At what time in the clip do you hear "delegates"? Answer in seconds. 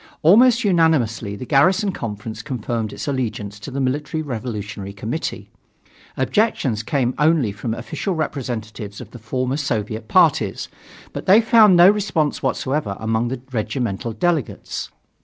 14.11-14.89